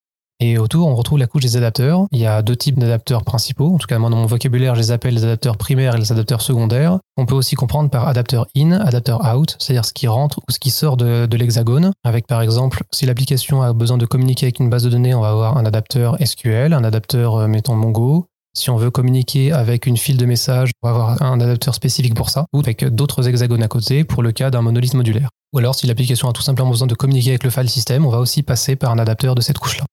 et 0.42 0.58
autour, 0.58 0.88
on 0.88 0.96
retrouve 0.96 1.18
la 1.18 1.28
couche 1.28 1.44
des 1.44 1.56
adapteurs. 1.56 2.08
Il 2.12 2.20
y 2.20 2.26
a 2.26 2.42
deux 2.42 2.58
types 2.58 2.78
d'adapteurs 2.78 3.24
principaux. 3.24 3.74
En 3.74 3.78
tout 3.78 3.88
cas, 3.88 3.98
moi, 4.00 4.10
dans 4.10 4.18
mon 4.18 4.26
vocabulaire, 4.26 4.76
je 4.76 4.82
les 4.82 4.92
appelle 4.92 5.14
les 5.14 5.24
adapteurs 5.24 5.56
primaires 5.56 5.96
et 5.96 5.98
les 5.98 6.12
adapteurs 6.12 6.42
secondaires. 6.42 7.00
On 7.16 7.26
peut 7.26 7.36
aussi 7.36 7.56
comprendre 7.56 7.90
par 7.90 8.08
adapteur 8.08 8.46
in, 8.56 8.74
adapteur 8.74 9.22
out, 9.34 9.56
c'est-à-dire 9.60 9.86
ce 9.86 9.94
qui 9.94 10.08
rentre 10.08 10.40
ou 10.40 10.52
ce 10.52 10.60
qui 10.60 10.72
sort 10.72 10.98
de, 10.98 11.36
l'hexagone. 11.38 11.92
Avec, 12.04 12.28
par 12.28 12.42
exemple, 12.42 12.84
si 12.92 13.06
l'application 13.06 13.62
a 13.62 13.72
besoin 13.72 13.98
de 13.98 14.06
communiquer 14.06 14.48
avec 14.48 14.60
une 14.60 14.70
base 14.70 14.84
de 14.84 14.90
données, 14.90 15.16
on 15.16 15.22
va 15.22 15.30
avoir 15.30 15.58
un 15.58 15.66
adapteur 15.66 16.18
SQL, 16.22 16.74
un 16.74 16.84
adapteur, 16.84 17.36
euh, 17.36 17.48
mettons, 17.48 17.76
Mongo. 17.76 18.26
Si 18.58 18.70
on 18.70 18.78
veut 18.78 18.92
communiquer 18.92 19.52
avec 19.52 19.86
une 19.86 19.98
file 19.98 20.18
de 20.18 20.26
messages, 20.26 20.72
on 20.82 20.88
va 20.88 20.94
avoir 20.94 21.22
un 21.22 21.40
adapteur 21.40 21.76
spécifique 21.76 22.14
pour 22.14 22.30
ça, 22.30 22.46
ou 22.54 22.60
avec 22.60 22.86
d'autres 22.86 23.28
hexagones 23.28 23.64
à 23.64 23.68
côté 23.68 24.06
pour 24.06 24.24
le 24.24 24.32
cas 24.32 24.50
d'un 24.50 24.62
monolithe 24.62 24.94
modulaire. 24.94 25.30
Ou 25.54 25.60
alors, 25.60 25.76
si 25.76 25.88
l'application 25.88 26.30
a 26.30 26.34
tout 26.34 26.42
simplement 26.42 26.70
besoin 26.70 26.88
de 26.88 26.96
communiquer 26.96 27.32
avec 27.32 27.44
le 27.44 27.50
file 27.50 27.70
system, 27.70 28.06
on 28.06 28.10
va 28.10 28.20
aussi 28.20 28.44
passer 28.44 28.76
par 28.76 28.92
un 28.92 29.00
adapteur 29.00 29.36
de 29.36 29.42
cette 29.42 29.58
couche-là. 29.58 29.86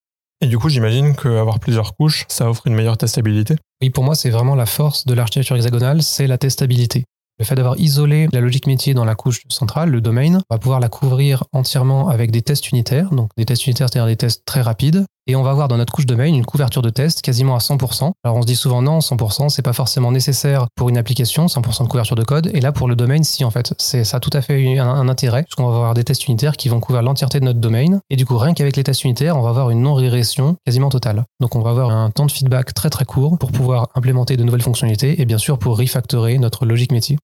Et 0.43 0.49
du 0.49 0.59
coup, 0.59 0.69
j'imagine 0.69 1.15
qu'avoir 1.15 1.61
plusieurs 1.61 1.95
couches, 1.95 2.25
ça 2.27 2.51
offre 2.51 2.67
une 2.67 2.75
meilleure 2.75 2.99
testabilité. 2.99 3.55
Oui, 3.81 3.91
pour 3.91 4.03
moi, 4.03 4.17
c'est 4.17 4.29
vraiment 4.29 4.57
la 4.57 4.67
force 4.67 5.07
de 5.07 5.15
l'architecture 5.15 5.55
hexagonale, 5.55 6.03
c'est 6.03 6.27
la 6.27 6.37
testabilité. 6.37 7.05
Le 7.39 7.45
fait 7.45 7.55
d'avoir 7.55 7.79
isolé 7.79 8.29
la 8.33 8.41
logique 8.41 8.67
métier 8.67 8.93
dans 8.93 9.05
la 9.05 9.15
couche 9.15 9.43
centrale, 9.49 9.91
le 9.91 10.01
domaine, 10.01 10.43
on 10.51 10.55
va 10.55 10.59
pouvoir 10.59 10.81
la 10.81 10.89
couvrir 10.89 11.45
entièrement 11.53 12.09
avec 12.09 12.33
des 12.33 12.43
tests 12.43 12.71
unitaires. 12.73 13.11
Donc 13.11 13.31
des 13.37 13.45
tests 13.45 13.67
unitaires, 13.67 13.89
c'est-à-dire 13.89 14.09
des 14.09 14.17
tests 14.17 14.45
très 14.45 14.63
rapides. 14.63 15.07
Et 15.29 15.37
on 15.37 15.43
va 15.43 15.51
avoir 15.51 15.69
dans 15.69 15.77
notre 15.77 15.93
couche 15.93 16.07
domaine 16.07 16.35
une 16.35 16.45
couverture 16.45 16.83
de 16.83 16.91
test 16.91 17.23
quasiment 17.23 17.55
à 17.55 17.59
100%. 17.59 18.11
Alors 18.25 18.37
on 18.37 18.43
se 18.43 18.47
dit 18.47 18.57
souvent 18.57 18.83
non, 18.83 18.99
100%, 18.99 19.51
c'est 19.51 19.63
pas 19.63 19.73
forcément 19.73 20.11
nécessaire 20.11 20.67
pour 20.75 20.89
une 20.89 20.99
application, 20.99 21.47
100% 21.47 21.85
de 21.85 21.89
couverture 21.89 22.17
de 22.17 22.25
code. 22.25 22.51
Et 22.53 22.61
là 22.61 22.73
pour 22.73 22.89
le 22.89 22.97
domaine, 22.97 23.23
si 23.23 23.45
en 23.45 23.51
fait, 23.51 23.73
c'est 23.79 24.03
ça 24.03 24.17
a 24.17 24.21
tout 24.21 24.31
à 24.33 24.43
fait 24.43 24.79
un, 24.79 24.89
un 24.89 25.09
intérêt, 25.09 25.45
puisqu'on 25.45 25.69
va 25.69 25.77
avoir 25.77 25.95
des 25.95 26.03
tests 26.03 26.27
unitaires 26.27 26.57
qui 26.57 26.69
vont 26.69 26.81
couvrir 26.81 27.03
l'entièreté 27.03 27.39
de 27.39 27.45
notre 27.45 27.61
domaine. 27.61 28.01
Et 28.11 28.17
du 28.17 28.27
coup, 28.27 28.37
rien 28.37 28.53
qu'avec 28.53 28.77
les 28.77 28.83
tests 28.83 29.05
unitaires, 29.05 29.37
on 29.37 29.43
va 29.43 29.51
avoir 29.51 29.71
une 29.71 29.83
non-régression 29.83 30.57
quasiment 30.67 30.89
totale. 30.89 31.25
Donc 31.41 31.55
on 31.55 31.61
va 31.61 31.71
avoir 31.71 31.91
un 31.91 32.11
temps 32.11 32.27
de 32.27 32.33
feedback 32.33 32.75
très 32.75 32.91
très 32.91 33.05
court 33.05 33.39
pour 33.39 33.53
pouvoir 33.53 33.89
implémenter 33.95 34.37
de 34.37 34.43
nouvelles 34.43 34.63
fonctionnalités 34.63 35.21
et 35.21 35.25
bien 35.25 35.39
sûr 35.39 35.59
pour 35.59 35.79
refactorer 35.79 36.39
notre 36.39 36.67
logique 36.67 36.91
métier. 36.91 37.17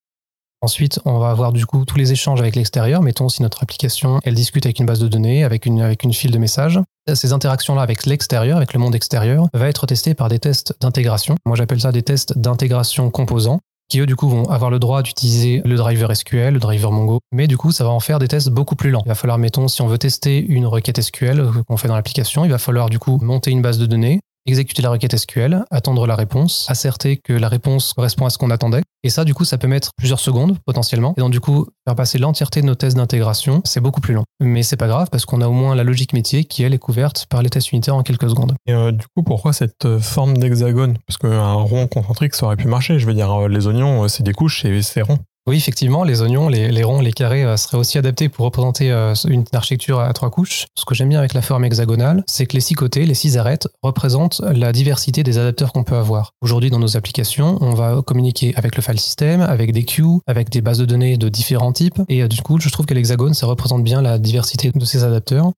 Ensuite, 0.61 0.99
on 1.05 1.19
va 1.19 1.31
avoir 1.31 1.53
du 1.53 1.67
coup 1.67 1.85
tous 1.85 1.97
les 1.97 2.11
échanges 2.11 2.41
avec 2.41 2.57
l'extérieur. 2.57 3.00
Mettons 3.00 3.29
si 3.29 3.43
notre 3.43 3.62
application, 3.62 4.19
elle 4.25 4.35
discute 4.35 4.67
avec 4.67 4.81
une 4.81 4.87
base 4.87 4.99
de 4.99 5.07
données, 5.07 5.45
avec 5.45 5.67
une, 5.67 6.12
file 6.12 6.33
de 6.33 6.38
messages. 6.38 6.81
Ces 7.15 7.33
interactions-là 7.33 7.83
avec 7.83 8.07
l'extérieur, 8.07 8.57
avec 8.57 8.73
le 8.73 8.81
monde 8.81 8.95
extérieur, 8.95 9.47
va 9.55 9.69
être 9.69 9.87
testées 9.87 10.15
par 10.15 10.29
des 10.29 10.41
tests 10.41 10.75
d'intégration. 10.81 11.37
Moi, 11.47 11.57
j'appelle 11.57 11.81
ça 11.81 11.93
des 11.93 12.03
tests 12.03 12.37
d'intégration 12.37 13.11
composants 13.11 13.61
qui 13.88 14.00
eux 14.00 14.07
du 14.07 14.17
coup 14.17 14.29
vont 14.29 14.45
avoir 14.50 14.71
le 14.71 14.79
droit 14.79 15.03
d'utiliser 15.03 15.62
le 15.65 15.77
driver 15.77 16.15
SQL, 16.15 16.53
le 16.53 16.61
driver 16.61 16.93
Mongo, 16.93 17.21
mais 17.33 17.47
du 17.47 17.57
coup 17.57 17.73
ça 17.73 17.85
va 17.85 17.91
en 17.91 18.00
faire 18.00 18.19
des 18.19 18.29
tests 18.29 18.50
beaucoup 18.50 18.77
plus 18.77 18.91
lents. 18.91 19.03
Il 19.07 19.09
va 19.09 19.15
falloir, 19.15 19.38
mettons, 19.38 19.67
si 19.67 19.81
on 19.81 19.87
veut 19.87 19.97
tester 19.97 20.38
une 20.38 20.67
requête 20.67 21.00
SQL 21.00 21.43
qu'on 21.67 21.77
fait 21.79 21.88
dans 21.88 21.97
l'application, 21.97 22.45
il 22.45 22.50
va 22.50 22.59
falloir 22.59 22.91
du 22.91 22.99
coup 22.99 23.19
monter 23.23 23.50
une 23.50 23.62
base 23.62 23.79
de 23.79 23.87
données, 23.87 24.21
exécuter 24.49 24.83
la 24.83 24.90
requête 24.90 25.17
SQL, 25.17 25.64
attendre 25.71 26.07
la 26.07 26.17
réponse, 26.17 26.67
asserter 26.69 27.19
que 27.19 27.33
la 27.33 27.49
réponse 27.49 27.93
correspond 27.93 28.26
à 28.26 28.31
ce 28.31 28.38
qu'on 28.38 28.50
attendait. 28.50 28.83
Et 29.05 29.11
ça, 29.11 29.25
du 29.25 29.35
coup, 29.35 29.45
ça 29.45 29.59
peut 29.59 29.69
mettre 29.69 29.90
plusieurs 29.97 30.19
secondes 30.19 30.59
potentiellement. 30.67 31.14
Et 31.17 31.21
donc, 31.21 31.31
du 31.31 31.40
coup, 31.40 31.67
faire 31.87 31.95
passer 31.95 32.19
l'entièreté 32.19 32.61
de 32.62 32.67
nos 32.67 32.75
tests 32.75 32.97
d'intégration, 32.97 33.61
c'est 33.64 33.81
beaucoup 33.81 34.00
plus 34.00 34.14
long. 34.14 34.25
Mais 34.40 34.62
c'est 34.62 34.76
pas 34.76 34.88
grave 34.88 35.09
parce 35.11 35.25
qu'on 35.25 35.40
a 35.40 35.49
au 35.49 35.52
moins 35.52 35.75
la 35.75 35.85
logique 35.85 36.12
métier 36.12 36.45
qui, 36.45 36.62
elle, 36.62 36.75
est 36.75 36.78
couverte 36.78 37.26
par 37.28 37.43
les 37.43 37.50
tests 37.50 37.71
unitaires 37.73 37.95
en 37.95 38.02
quelques 38.02 38.28
secondes. 38.28 38.55
Et 38.67 38.73
euh, 38.73 38.90
du 38.90 39.07
coup, 39.14 39.23
pourquoi 39.23 39.52
cette 39.52 39.85
euh, 39.85 40.00
forme 40.00 40.37
d'hexagone? 40.37 40.97
Parce 41.07 41.19
qu'un 41.19 41.52
rond 41.52 41.87
concentrique, 41.87 42.35
ça 42.35 42.47
aurait 42.47 42.57
pu 42.57 42.67
marcher. 42.67 42.99
Je 42.99 43.07
veux 43.07 43.14
dire, 43.14 43.31
euh, 43.33 43.49
les 43.49 43.67
oignons, 43.67 44.09
c'est 44.09 44.25
des 44.25 44.33
couches 44.33 44.64
et 44.64 44.83
c'est 44.83 45.02
rond. 45.02 45.19
Oui, 45.49 45.57
effectivement, 45.57 46.05
les 46.05 46.21
oignons, 46.21 46.50
les, 46.50 46.85
ronds, 46.85 47.00
les 47.00 47.11
carrés 47.11 47.43
euh, 47.43 47.57
seraient 47.57 47.78
aussi 47.78 47.97
adaptés 47.97 48.28
pour 48.28 48.45
représenter 48.45 48.93
euh, 48.93 49.14
une 49.26 49.45
architecture 49.55 49.99
à 49.99 50.12
trois 50.12 50.28
couches. 50.28 50.67
Ce 50.75 50.85
que 50.85 50.95
j'aime 50.95 51.09
bien 51.09 51.21
avec 51.21 51.33
la 51.33 51.40
forme 51.40 51.64
hexagonale, 51.64 52.23
c'est 52.26 52.45
que 52.45 52.52
les 52.52 52.61
six 52.61 52.75
côtés, 52.75 53.07
les 53.07 53.14
six 53.14 53.38
arêtes, 53.38 53.67
représentent 53.83 54.43
la 54.45 54.73
diversité 54.73 55.23
des 55.23 55.38
adapteurs 55.38 55.73
qu'on 55.73 55.85
peut 55.85 55.97
avoir. 55.97 56.35
Aujourd'hui, 56.43 56.69
dans 56.69 56.78
nos 56.78 56.99
applications, 56.99 57.57
on 57.62 57.73
va 57.73 58.02
communiquer 58.02 58.52
avec 58.57 58.76
le 58.76 58.83
file 58.83 59.00
system, 59.00 59.40
avec 59.40 59.73
des 59.73 59.85
queues, 59.85 60.19
avec 60.26 60.50
des 60.50 60.61
bases 60.61 60.81
de 60.81 60.85
données 60.85 61.17
de 61.17 61.31
différents 61.31 61.73
types. 61.73 61.99
Et 62.11 62.23
euh, 62.23 62.28
du 62.28 62.43
coup, 62.43 62.61
je 62.61 62.69
trouve 62.69 62.85
que 62.85 62.93
l'hexagone, 62.93 63.33
ça 63.33 63.47
représente 63.47 63.83
bien 63.83 64.02
la 64.02 64.19
diversité 64.19 64.71
de 64.71 64.85
ces 64.85 65.02
adapteurs. 65.02 65.52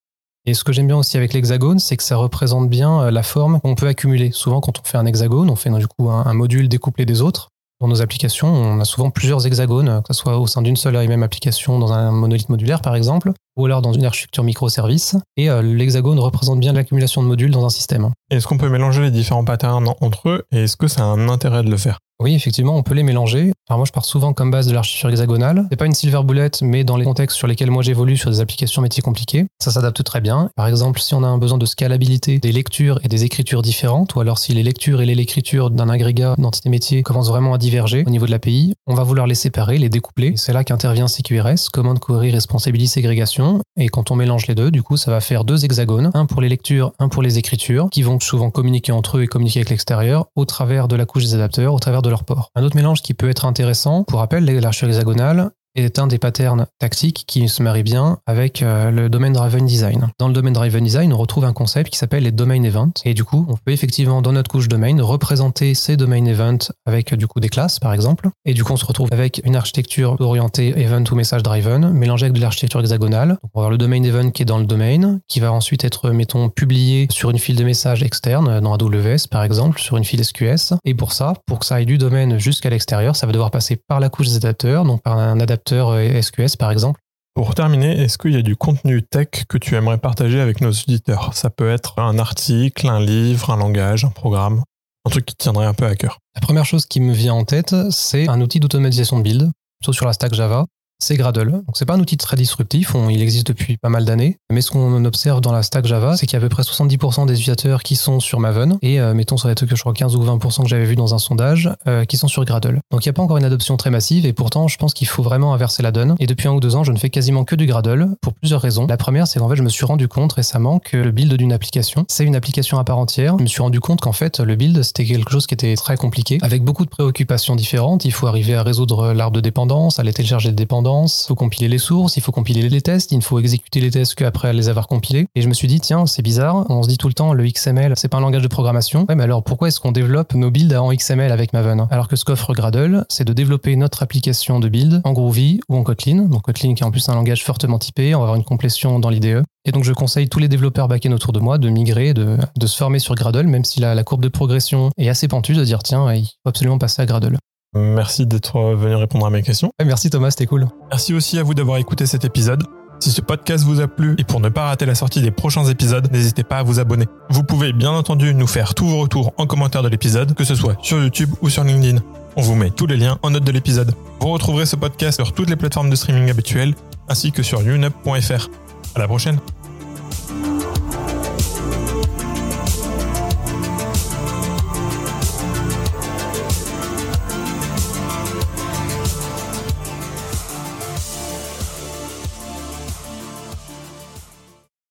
Et 0.47 0.55
ce 0.55 0.63
que 0.63 0.73
j'aime 0.73 0.87
bien 0.87 0.99
aussi 0.99 1.17
avec 1.17 1.33
l'hexagone, 1.33 1.81
c'est 1.81 1.97
que 1.97 2.05
ça 2.05 2.15
représente 2.15 2.71
bien 2.71 3.11
la 3.11 3.25
forme 3.25 3.59
qu'on 3.61 3.75
peut 3.75 3.89
accumuler. 3.89 4.31
Souvent, 4.33 4.61
quand 4.61 4.79
on 4.79 4.85
fait 4.85 4.99
un 4.99 5.07
hexagone, 5.07 5.51
on 5.51 5.57
fait 5.57 5.71
du 5.71 5.89
coup 5.89 6.09
un 6.11 6.33
module 6.33 6.69
découplé 6.69 7.05
des 7.05 7.23
autres. 7.23 7.51
Dans 7.81 7.89
nos 7.89 8.03
applications, 8.03 8.49
on 8.49 8.79
a 8.79 8.85
souvent 8.85 9.11
plusieurs 9.11 9.47
hexagones, 9.47 10.03
que 10.03 10.13
ce 10.13 10.21
soit 10.21 10.39
au 10.39 10.47
sein 10.47 10.61
d'une 10.61 10.77
seule 10.77 10.97
et 10.97 11.09
même 11.09 11.23
application, 11.23 11.79
dans 11.79 11.95
un 11.95 12.11
monolithe 12.11 12.51
modulaire 12.51 12.83
par 12.83 12.95
exemple, 12.95 13.33
ou 13.57 13.65
alors 13.65 13.81
dans 13.81 13.95
une 13.95 14.05
architecture 14.05 14.45
microservice. 14.45 15.17
Et 15.39 15.49
euh, 15.49 15.63
l'hexagone 15.63 16.19
représente 16.19 16.61
bien 16.61 16.75
l'accumulation 16.75 17.23
de 17.23 17.29
modules 17.29 17.51
dans 17.51 17.65
un 17.65 17.71
système. 17.71 18.11
Est-ce 18.31 18.47
qu'on 18.47 18.59
peut 18.59 18.69
mélanger 18.69 19.01
les 19.01 19.11
différents 19.11 19.47
patterns 19.47 19.95
entre 20.03 20.29
eux 20.29 20.45
et 20.53 20.65
est-ce 20.65 20.77
que 20.77 20.89
ça 20.89 21.03
a 21.03 21.07
un 21.07 21.31
intérêt 21.31 21.63
de 21.63 21.71
le 21.71 21.79
faire? 21.79 22.01
Oui, 22.21 22.35
effectivement, 22.35 22.77
on 22.77 22.83
peut 22.83 22.95
les 22.95 23.03
mélanger. 23.03 23.53
Alors 23.71 23.79
moi, 23.79 23.87
je 23.87 23.93
pars 23.93 24.05
souvent 24.05 24.35
comme 24.35 24.51
base 24.51 24.67
de 24.67 24.75
l'architecture 24.75 25.09
hexagonale. 25.09 25.67
C'est 25.71 25.77
pas 25.77 25.87
une 25.87 25.95
silver 25.95 26.23
bullet, 26.23 26.51
mais 26.61 26.85
dans 26.85 26.99
les 26.99 27.05
contextes 27.05 27.39
sur 27.39 27.47
lesquels 27.47 27.71
moi 27.71 27.83
j'évolue 27.83 28.19
sur 28.19 28.31
des 28.31 28.41
applications 28.41 28.83
métiers 28.83 29.03
compliquées, 29.03 29.47
ça 29.59 29.71
s'adapte 29.71 30.03
très 30.03 30.21
bien. 30.21 30.51
Par 30.55 30.67
exemple, 30.67 31.01
si 31.01 31.15
on 31.15 31.23
a 31.23 31.27
un 31.27 31.39
besoin 31.39 31.57
de 31.57 31.65
scalabilité 31.65 32.39
des 32.39 32.53
lectures 32.53 32.99
et 33.05 33.09
des 33.09 33.25
écritures 33.25 33.63
différentes, 33.63 34.15
ou 34.17 34.21
alors 34.21 34.39
si 34.39 34.53
les 34.53 34.63
lectures 34.63 35.01
et 35.01 35.07
les 35.07 35.15
l'écriture 35.15 35.71
d'un 35.71 35.89
agrégat 35.89 36.35
d'entité 36.37 36.69
métier 36.69 37.03
commencent 37.03 37.29
vraiment 37.29 37.55
à 37.55 37.59
diverger 37.59 38.05
au 38.07 38.11
niveau 38.11 38.27
de 38.27 38.31
l'API, 38.31 38.75
on 38.87 38.95
va 38.95 39.03
vouloir 39.03 39.27
les 39.27 39.35
séparer, 39.35 39.79
les 39.79 39.89
découpler. 39.89 40.35
C'est 40.37 40.53
là 40.53 40.65
qu'intervient 40.65 41.07
CQRS, 41.07 41.71
Command 41.73 41.99
Query 41.99 42.31
Responsibility 42.33 42.89
Segregation. 42.89 43.61
Et 43.79 43.89
quand 43.89 44.11
on 44.11 44.17
mélange 44.17 44.47
les 44.47 44.55
deux, 44.55 44.71
du 44.71 44.83
coup, 44.83 44.97
ça 44.97 45.11
va 45.11 45.21
faire 45.21 45.45
deux 45.45 45.65
hexagones, 45.65 46.11
un 46.15 46.27
pour 46.27 46.41
les 46.41 46.49
lectures, 46.49 46.93
un 46.99 47.09
pour 47.09 47.23
les 47.23 47.39
écritures, 47.39 47.89
qui 47.91 48.03
vont 48.03 48.19
souvent 48.19 48.51
communiquer 48.51 48.93
entre 48.93 49.19
eux 49.19 49.23
et 49.23 49.27
communiquer 49.27 49.61
avec 49.61 49.71
l'extérieur 49.71 50.27
au 50.35 50.45
travers 50.45 50.89
de 50.89 50.97
la 50.97 51.07
couche 51.07 51.25
des 51.25 51.35
adapteurs, 51.35 51.73
au 51.73 51.79
travers 51.79 52.03
de 52.03 52.10
Un 52.55 52.63
autre 52.63 52.77
mélange 52.77 53.03
qui 53.03 53.15
peut 53.15 53.29
être 53.29 53.45
intéressant, 53.45 54.05
pour 54.05 54.19
rappel, 54.19 54.45
l'architecture 54.45 54.89
hexagonale, 54.89 55.51
est 55.75 55.99
un 55.99 56.07
des 56.07 56.19
patterns 56.19 56.67
tactiques 56.79 57.25
qui 57.27 57.49
se 57.49 57.63
marie 57.63 57.83
bien 57.83 58.19
avec 58.27 58.63
euh, 58.63 58.91
le 58.91 59.09
domaine 59.09 59.33
driven 59.33 59.67
design. 59.67 60.09
Dans 60.19 60.29
le 60.29 60.35
domaine 60.35 60.53
driven 60.53 60.83
design, 60.83 61.13
on 61.13 61.19
retrouve 61.19 61.45
un 61.45 61.53
concept 61.53 61.91
qui 61.91 61.99
s'appelle 61.99 62.25
les 62.25 62.33
domain 62.33 62.63
events. 62.63 62.93
Et 63.05 63.15
du 63.15 63.25
coup, 63.25 63.47
on 63.49 63.55
peut 63.57 63.73
effectivement, 63.73 64.23
dans 64.23 64.33
notre 64.33 64.51
couche 64.51 64.69
domain, 64.69 65.01
représenter 65.03 65.75
ces 65.75 65.97
domain 65.97 66.25
events 66.27 66.73
avec 66.87 67.15
du 67.15 67.27
coup 67.27 67.41
des 67.41 67.49
classes, 67.49 67.79
par 67.79 67.93
exemple. 67.93 68.29
Et 68.45 68.55
du 68.55 68.65
coup, 68.65 68.73
on 68.73 68.77
se 68.77 68.85
retrouve 68.85 69.09
avec 69.13 69.41
une 69.45 69.57
architecture 69.57 70.17
orientée 70.21 70.79
event 70.81 71.05
ou 71.11 71.15
message 71.15 71.43
driven, 71.43 71.91
mélangée 71.93 72.27
avec 72.27 72.37
de 72.37 72.41
l'architecture 72.41 72.81
hexagonale. 72.81 73.39
On 73.43 73.61
va 73.61 73.67
avoir 73.67 73.71
le 73.71 73.79
domain 73.79 74.03
event 74.03 74.31
qui 74.31 74.43
est 74.43 74.47
dans 74.47 74.59
le 74.59 74.67
domain, 74.67 75.21
qui 75.29 75.41
va 75.41 75.53
ensuite 75.53 75.85
être, 75.85 76.11
mettons, 76.11 76.49
publié 76.49 77.07
sur 77.11 77.31
une 77.31 77.39
file 77.39 77.57
de 77.57 77.65
messages 77.65 78.03
externe, 78.03 78.61
dans 78.61 78.75
AWS, 78.75 79.29
par 79.31 79.45
exemple, 79.45 79.81
sur 79.81 79.97
une 79.97 80.05
file 80.05 80.25
SQS. 80.25 80.75
Et 80.85 80.95
pour 80.95 81.13
ça, 81.13 81.35
pour 81.47 81.59
que 81.61 81.67
ça 81.67 81.77
aille 81.77 81.87
du 81.87 81.99
domaine 81.99 82.39
jusqu'à 82.39 82.71
l'extérieur, 82.71 83.17
ça 83.17 83.27
va 83.27 83.33
devoir 83.33 83.51
passer 83.51 83.77
par 83.77 84.01
la 84.01 84.09
couche 84.09 84.29
des 84.29 84.37
adapteurs, 84.37 84.85
donc 84.85 85.03
par 85.03 85.19
un 85.19 85.41
SQS 85.69 86.57
par 86.59 86.71
exemple. 86.71 87.01
Pour 87.35 87.55
terminer, 87.55 88.03
est-ce 88.03 88.19
qu'il 88.19 88.33
y 88.33 88.37
a 88.37 88.43
du 88.43 88.57
contenu 88.57 89.03
tech 89.03 89.29
que 89.49 89.57
tu 89.57 89.77
aimerais 89.77 89.99
partager 89.99 90.41
avec 90.41 90.61
nos 90.61 90.71
auditeurs? 90.71 91.33
Ça 91.35 91.49
peut 91.49 91.71
être 91.71 91.99
un 91.99 92.19
article, 92.19 92.89
un 92.89 93.01
livre, 93.01 93.51
un 93.51 93.57
langage, 93.57 94.05
un 94.05 94.11
programme, 94.11 94.63
un 95.07 95.11
truc 95.11 95.27
qui 95.27 95.37
tiendrait 95.37 95.67
un 95.67 95.75
peu 95.75 95.87
à 95.87 95.95
cœur. 95.95 96.19
La 96.35 96.41
première 96.41 96.65
chose 96.65 96.87
qui 96.87 97.01
me 97.01 97.13
vient 97.13 97.35
en 97.35 97.45
tête, 97.45 97.75
c'est 97.91 98.29
un 98.29 98.41
outil 98.41 98.61
d'automatisation 98.61 99.19
de 99.19 99.23
build, 99.23 99.51
plutôt 99.81 99.93
sur 99.93 100.07
la 100.07 100.13
stack 100.13 100.35
Java, 100.35 100.67
c'est 101.01 101.17
Gradle. 101.17 101.51
Donc 101.51 101.75
c'est 101.75 101.87
pas 101.87 101.95
un 101.95 102.01
outil 102.01 102.17
très 102.17 102.37
disruptif, 102.37 102.95
il 103.11 103.23
existe 103.23 103.47
depuis 103.47 103.77
pas 103.77 103.89
mal 103.89 104.05
d'années. 104.05 104.39
Mais 104.51 104.61
ce 104.61 104.71
qu'on 104.71 105.05
observe 105.05 105.41
dans 105.41 105.53
la 105.53 105.63
stack 105.63 105.87
Java, 105.87 106.17
c'est 106.17 106.27
qu'il 106.27 106.35
y 106.35 106.37
a 106.37 106.45
à 106.45 106.49
peu 106.49 106.49
près 106.49 106.63
70% 106.63 107.27
des 107.27 107.35
utilisateurs 107.35 107.83
qui 107.83 107.97
sont 107.97 108.21
sur 108.21 108.41
Maven 108.41 108.79
et 108.83 109.01
euh, 109.01 109.15
mettons 109.15 109.37
sur 109.37 109.49
les 109.49 109.55
trucs 109.55 109.71
que 109.71 109.77
je 109.77 109.81
crois 109.81 109.93
15 109.93 110.17
ou 110.17 110.25
20% 110.25 110.63
que 110.63 110.69
j'avais 110.69 110.85
vu 110.85 110.97
dans 110.97 111.15
un 111.15 111.19
sondage 111.19 111.71
euh, 111.87 112.05
qui 112.05 112.17
sont 112.17 112.29
sur 112.29 112.45
Gradle. 112.45 112.81
Donc 112.91 113.05
il 113.05 113.09
n'y 113.09 113.11
a 113.11 113.13
pas 113.15 113.23
encore 113.23 113.37
une 113.37 113.45
adoption 113.45 113.77
très 113.77 113.91
massive 113.91 114.27
et 114.27 114.33
pourtant 114.33 114.69
je 114.69 114.77
pense 114.77 114.95
qu'il 114.95 115.09
faut 115.09 115.23
vraiment 115.23 115.55
inverser 115.55 115.83
la 115.83 115.93
donne. 115.93 116.17
Et 116.19 116.27
depuis 116.27 116.49
un 116.49 116.53
ou 116.53 116.61
deux 116.61 116.77
ans, 116.77 116.85
je 116.85 116.93
ne 116.93 116.99
fais 116.99 117.11
quasiment 117.11 117.45
que 117.45 117.55
du 117.55 117.67
Gradle 117.67 118.17
pour 118.21 118.35
plusieurs 118.35 118.61
raisons. 118.61 118.87
La 118.87 118.97
première, 118.97 119.27
c'est 119.27 119.39
qu'en 119.39 119.49
fait 119.49 119.57
je 119.57 119.63
me 119.63 119.69
suis 119.69 119.87
rendu 119.87 120.09
compte 120.09 120.33
récemment 120.33 120.79
que 120.79 120.97
le 120.97 121.11
build 121.11 121.33
d'une 121.35 121.53
application, 121.53 122.05
c'est 122.09 122.25
une 122.25 122.37
application 122.37 122.79
à 122.79 122.85
part 122.85 122.99
entière. 122.99 123.37
Je 123.39 123.43
me 123.43 123.49
suis 123.49 123.63
rendu 123.63 123.81
compte 123.81 124.01
qu'en 124.01 124.13
fait 124.13 124.41
le 124.41 124.57
build 124.57 124.83
c'était 124.83 125.05
quelque 125.05 125.31
chose 125.31 125.47
qui 125.47 125.55
était 125.55 125.75
très 125.77 125.97
compliqué 125.97 126.39
avec 126.43 126.63
beaucoup 126.63 126.85
de 126.85 126.91
préoccupations 126.91 127.57
différentes. 127.57 128.05
Il 128.05 128.13
faut 128.13 128.27
arriver 128.27 128.55
à 128.55 128.63
résoudre 128.63 129.13
l'arbre 129.13 129.37
de 129.37 129.41
dépendance, 129.41 129.99
aller 129.99 130.13
télécharger 130.13 130.51
des 130.51 130.57
dépendances, 130.57 130.90
faut 131.27 131.35
compiler 131.35 131.69
les 131.69 131.79
sources, 131.79 132.17
il 132.17 132.23
faut 132.23 132.33
compiler 132.33 132.69
les 132.69 132.81
tests, 132.81 133.13
il 133.13 133.23
faut 133.23 133.39
exécuter 133.39 133.81
les 133.81 133.91
tests 133.91 134.15
qu'après 134.15 134.53
les 134.53 134.69
avoir 134.69 134.87
compilés. 134.89 135.27
Et 135.35 135.43
je 135.43 135.49
me 135.49 135.55
suis 135.55 135.69
dit, 135.69 135.81
tiens, 135.81 136.07
c'est 136.07 136.23
bizarre, 136.23 136.67
on 136.69 136.83
se 136.83 136.89
dit 136.89 136.99
tout 136.99 137.09
le 137.09 137.15
temps, 137.15 137.33
le 137.33 137.47
XML, 137.47 137.95
c'est 137.97 138.09
pas 138.09 138.19
un 138.19 138.21
langage 138.21 138.43
de 138.43 138.49
programmation. 138.49 139.07
Ouais, 139.09 139.15
mais 139.15 139.25
alors 139.25 139.43
pourquoi 139.43 139.69
est-ce 139.69 139.81
qu'on 139.81 139.93
développe 139.93 140.35
nos 140.35 140.51
builds 140.51 140.77
en 140.77 140.93
XML 140.93 141.33
avec 141.33 141.53
Maven 141.53 141.87
Alors 141.91 142.09
que 142.09 142.17
ce 142.17 142.25
qu'offre 142.25 142.53
Gradle, 142.55 143.05
c'est 143.09 143.25
de 143.25 143.33
développer 143.33 143.77
notre 143.77 144.03
application 144.03 144.61
de 144.61 144.69
build 144.69 145.01
en 145.05 145.13
Groovy 145.13 145.61
ou 145.69 145.77
en 145.77 145.83
Kotlin. 145.83 146.23
Donc 146.23 146.43
Kotlin 146.43 146.75
qui 146.75 146.83
est 146.83 146.87
en 146.87 146.91
plus 146.91 147.09
un 147.09 147.15
langage 147.15 147.45
fortement 147.45 147.79
typé, 147.79 148.15
on 148.15 148.19
va 148.19 148.25
avoir 148.25 148.37
une 148.37 148.45
complétion 148.45 148.99
dans 148.99 149.11
l'IDE. 149.11 149.43
Et 149.67 149.73
donc 149.73 149.85
je 149.85 149.93
conseille 149.93 150.29
tous 150.29 150.39
les 150.39 150.49
développeurs 150.49 150.89
backend 150.89 151.13
autour 151.13 151.33
de 151.33 151.41
moi 151.41 151.59
de 151.59 151.69
migrer, 151.69 152.15
de, 152.15 152.39
de 152.57 152.67
se 152.67 152.77
former 152.77 152.99
sur 152.99 153.15
Gradle, 153.15 153.47
même 153.47 153.65
si 153.65 153.81
la, 153.81 153.95
la 153.95 154.05
courbe 154.05 154.23
de 154.23 154.29
progression 154.29 154.91
est 154.97 155.09
assez 155.09 155.29
pentue, 155.29 155.55
de 155.55 155.65
dire 155.65 155.83
tiens, 155.83 156.13
il 156.15 156.25
faut 156.25 156.49
absolument 156.49 156.79
passer 156.79 157.03
à 157.03 157.07
Gradle. 157.07 157.37
Merci 157.75 158.27
d'être 158.27 158.75
venu 158.75 158.97
répondre 158.97 159.27
à 159.27 159.31
mes 159.31 159.43
questions. 159.43 159.71
Merci 159.85 160.11
Thomas, 160.11 160.31
c'était 160.31 160.47
cool. 160.47 160.67
Merci 160.91 161.15
aussi 161.15 161.39
à 161.39 161.43
vous 161.43 161.55
d'avoir 161.55 161.79
écouté 161.79 162.07
cet 162.07 162.25
épisode. 162.25 162.65
Si 162.99 163.13
ce 163.13 163.23
podcast 163.23 163.65
vous 163.65 163.81
a 163.81 163.89
plu 163.89 164.15
et 164.19 164.25
pour 164.25 164.41
ne 164.41 164.51
pas 164.51 164.67
rater 164.67 164.85
la 164.85 164.95
sortie 164.95 165.23
des 165.23 165.31
prochains 165.31 165.65
épisodes, 165.65 166.11
n'hésitez 166.13 166.43
pas 166.43 166.59
à 166.59 166.63
vous 166.63 166.81
abonner. 166.81 167.07
Vous 167.31 167.43
pouvez 167.43 167.73
bien 167.73 167.93
entendu 167.93 168.35
nous 168.35 168.47
faire 168.47 168.75
tous 168.75 168.87
vos 168.87 169.01
retours 169.01 169.33
en 169.39 169.47
commentaire 169.47 169.83
de 169.83 169.89
l'épisode, 169.89 170.35
que 170.35 170.45
ce 170.45 170.55
soit 170.55 170.77
sur 170.83 170.99
YouTube 171.01 171.31
ou 171.41 171.49
sur 171.49 171.65
LinkedIn. 171.65 172.01
On 172.37 172.43
vous 172.43 172.55
met 172.55 172.71
tous 172.71 172.87
les 172.87 172.97
liens 172.97 173.19
en 173.23 173.31
note 173.31 173.45
de 173.45 173.53
l'épisode. 173.53 173.95
Vous 174.21 174.29
retrouverez 174.29 174.67
ce 174.67 174.77
podcast 174.77 175.17
sur 175.17 175.33
toutes 175.33 175.49
les 175.49 175.57
plateformes 175.57 175.91
de 175.91 175.97
streaming 175.97 176.29
habituelles, 176.29 176.75
ainsi 177.09 177.33
que 177.33 177.43
sur 177.43 177.61
unep.fr. 177.61 178.49
À 178.95 178.99
la 178.99 179.07
prochaine! 179.07 179.39